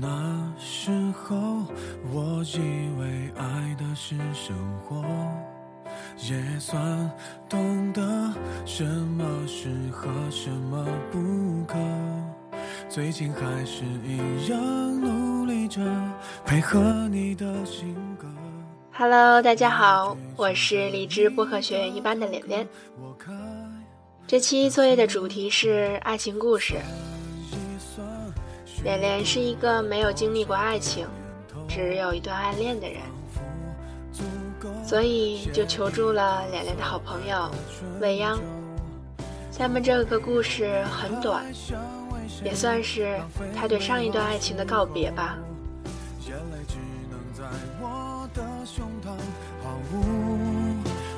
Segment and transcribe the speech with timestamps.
[0.00, 0.08] 那
[0.56, 1.64] 时候，
[2.12, 2.58] 我以
[3.00, 5.04] 为爱的是生活，
[6.18, 7.10] 也算
[7.48, 8.00] 懂得
[8.64, 11.76] 什么适合，什么不可。
[12.88, 15.80] 最近还是一样努力着
[16.44, 18.28] 配合你的性格。
[18.92, 22.68] Hello，大家好，我是荔枝播客学院一班的脸脸。
[24.28, 26.76] 这期作业的主题是爱情故事。
[28.88, 31.06] 脸脸是一个没有经历过爱情，
[31.68, 33.02] 只有一段暗恋的人，
[34.82, 37.50] 所以就求助了脸脸的好朋友
[38.00, 38.40] 未央。
[39.50, 41.44] 下面这个故事很短，
[42.42, 43.20] 也算是
[43.54, 45.36] 他对上一段爱情的告别吧。
[46.26, 46.78] 眼泪只
[47.10, 47.44] 能在
[47.82, 49.08] 我的胸膛
[49.62, 49.96] 毫无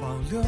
[0.00, 0.42] 保留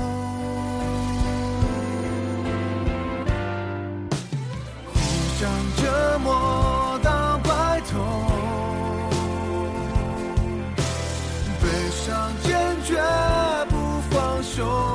[12.07, 12.53] 想坚
[12.83, 13.01] 决
[13.71, 14.94] 不放手。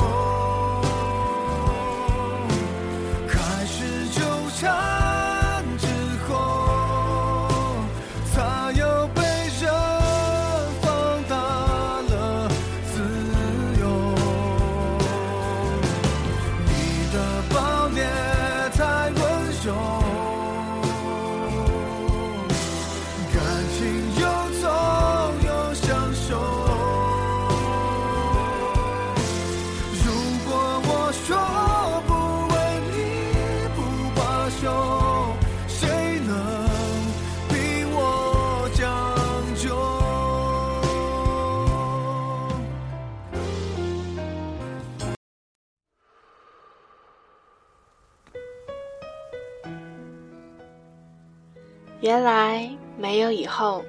[52.02, 53.84] 原来没有以后。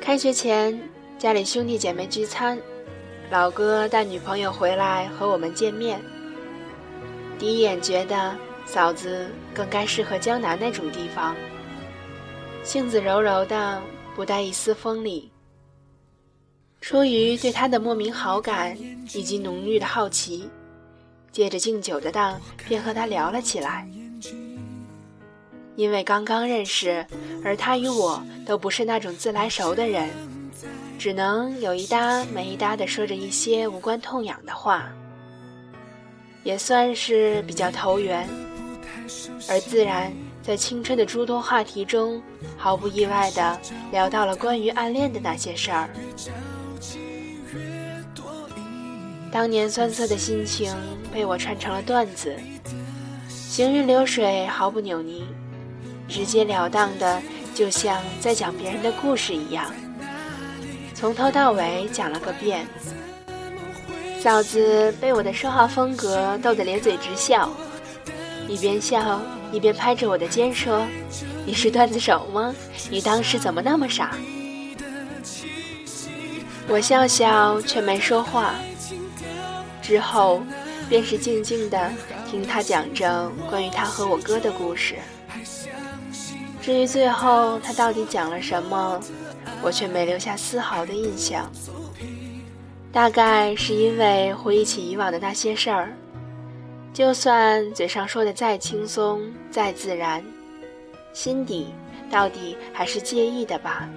[0.00, 0.78] 开学前，
[1.18, 2.58] 家里兄弟姐妹聚餐，
[3.30, 6.00] 老哥带女朋友回来和我们见面。
[7.38, 11.34] 第一眼觉得嫂子更该适合江南那种地方，
[12.62, 13.80] 性子柔柔的，
[14.14, 15.30] 不带一丝锋利。
[16.80, 18.76] 出于对她的莫名好感
[19.14, 20.48] 以及浓郁的好奇，
[21.32, 23.88] 借着敬酒的当，便和她聊了起来。
[25.78, 27.06] 因为刚刚认识，
[27.44, 30.10] 而他与我都不是那种自来熟的人，
[30.98, 34.88] 只能有一搭没一搭地说着一些无关痛痒的话，
[36.42, 38.28] 也算是比较投缘。
[39.48, 40.12] 而自然
[40.42, 42.20] 在青春的诸多话题中，
[42.56, 43.60] 毫不意外地
[43.92, 45.88] 聊到了关于暗恋的那些事儿。
[49.30, 50.74] 当年酸涩的心情
[51.14, 52.36] 被我串成了段子，
[53.28, 55.22] 行云流水，毫不扭捏。
[56.08, 57.20] 直截了当的，
[57.54, 59.70] 就像在讲别人的故事一样，
[60.94, 62.66] 从头到尾讲了个遍。
[64.20, 67.50] 嫂子被我的说话风格逗得咧嘴直笑，
[68.48, 69.20] 一边笑
[69.52, 70.84] 一边拍着我的肩说
[71.46, 72.52] ：“你是段子手吗？
[72.90, 74.16] 你当时怎么那么傻？”
[76.66, 78.54] 我笑笑却没说话。
[79.80, 80.42] 之后，
[80.88, 81.90] 便是静静的
[82.28, 84.96] 听他讲着关于他和我哥的故事。
[86.68, 89.00] 至于最后他到底讲了什么，
[89.62, 91.50] 我却没留下丝毫的印象。
[92.92, 95.96] 大概是因为回忆起以往的那些事儿，
[96.92, 100.22] 就算嘴上说的再轻松、再自然，
[101.14, 101.68] 心底
[102.10, 103.88] 到底还是介意的吧。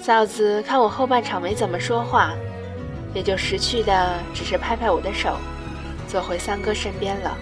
[0.00, 2.32] 嫂子看我后半场没怎么说话，
[3.12, 5.36] 也就识趣的只是拍拍我的手，
[6.08, 7.36] 坐回三哥身边了。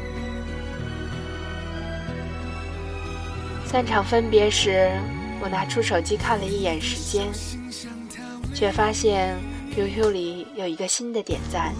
[3.71, 4.91] 散场分别时，
[5.43, 7.29] 我拿出手机看了一眼时间，
[8.55, 9.37] 却发现
[9.75, 11.75] QQ 里有一个新的点赞。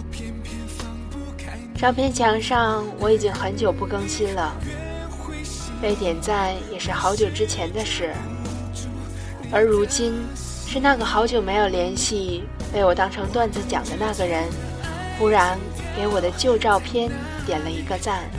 [1.75, 4.55] 照片墙上我已经很久不更新了，
[5.81, 8.13] 被点赞也是好久之前的事。
[9.51, 10.13] 而如今，
[10.67, 14.47] 是那个好久没有联系、被我当成段子讲的那个人，
[15.17, 15.57] 忽然
[15.97, 17.09] 给我的旧照片
[17.47, 18.29] 点了一个赞。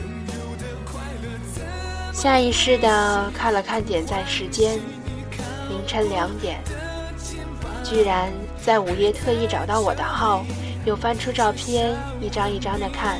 [2.21, 4.79] 下意识地看了看点赞时间，
[5.69, 6.61] 凌晨两点。
[7.83, 8.31] 居然
[8.63, 10.45] 在午夜特意找到我的号，
[10.85, 13.19] 又翻出照片，一张一张的看。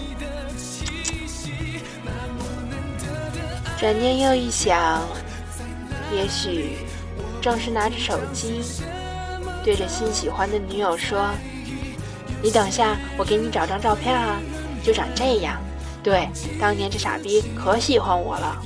[3.79, 5.01] 转念又一想，
[6.15, 6.77] 也许
[7.41, 8.61] 正是拿着手机，
[9.63, 11.31] 对着新喜欢的女友说
[12.39, 14.39] ：“你等下，我给你找张照片啊，
[14.83, 15.59] 就长这样。
[16.03, 18.61] 对，当年这傻逼可喜欢我了。”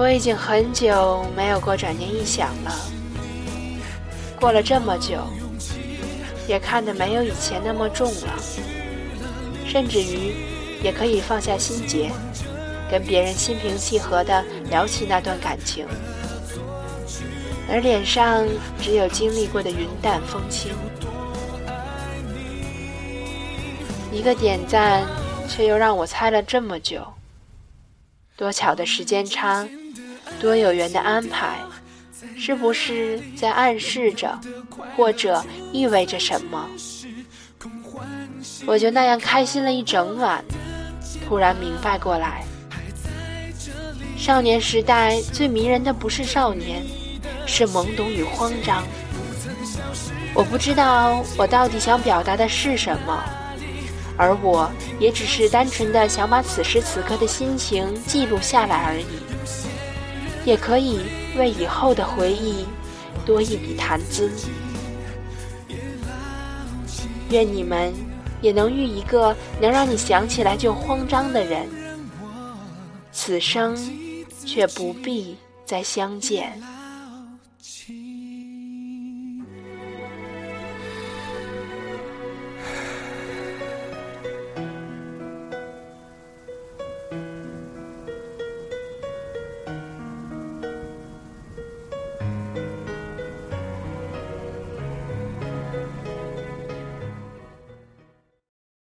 [0.00, 2.74] 我已经很久没有过转念一想了。
[4.40, 5.18] 过了这么久，
[6.48, 8.34] 也看得没有以前那么重了，
[9.66, 10.34] 甚至于
[10.82, 12.10] 也可以放下心结，
[12.90, 15.86] 跟别人心平气和地聊起那段感情，
[17.68, 18.48] 而脸上
[18.80, 20.72] 只有经历过的云淡风轻。
[24.10, 25.06] 一个点赞，
[25.46, 27.06] 却又让我猜了这么久。
[28.40, 29.68] 多巧的时间差，
[30.40, 31.58] 多有缘的安排，
[32.38, 34.40] 是不是在暗示着，
[34.96, 36.66] 或者意味着什么？
[38.64, 40.42] 我就那样开心了一整晚，
[41.28, 42.42] 突然明白过来，
[44.16, 46.82] 少年时代最迷人的不是少年，
[47.44, 48.82] 是懵懂与慌张。
[50.32, 53.22] 我不知道我到底想表达的是什么。
[54.20, 59.06] 而我也只是单纯的想把此时此刻的心情记录下来而已，
[60.44, 61.00] 也可以
[61.38, 62.66] 为以后的回忆
[63.24, 64.30] 多一笔谈资。
[67.30, 67.94] 愿你们
[68.42, 71.66] 也能遇一个能让你想起来就慌张的人，
[73.12, 73.74] 此生
[74.44, 75.34] 却不必
[75.64, 76.60] 再相见。